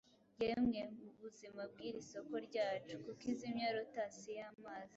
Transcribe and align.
Yemwe 0.43 0.81
buzima 1.21 1.61
bw'iri 1.71 2.01
soko 2.11 2.35
ryacu! 2.47 2.95
kuki 3.05 3.25
izimya 3.33 3.67
lotus 3.75 4.17
y'amazi 4.37 4.89